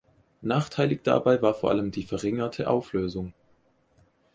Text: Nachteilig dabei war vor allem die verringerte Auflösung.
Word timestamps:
Nachteilig 0.41 1.01
dabei 1.03 1.43
war 1.43 1.53
vor 1.53 1.69
allem 1.69 1.91
die 1.91 2.01
verringerte 2.01 2.67
Auflösung. 2.67 3.35